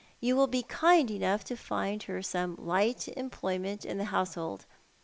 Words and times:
You 0.19 0.35
will 0.35 0.47
be 0.47 0.63
kind 0.63 1.11
enough 1.11 1.43
to 1.43 1.55
find 1.55 2.01
her 2.09 2.23
some 2.23 2.55
light 2.55 3.07
employment 3.09 3.85
in 3.85 3.99
the 3.99 4.05
household. 4.05 4.65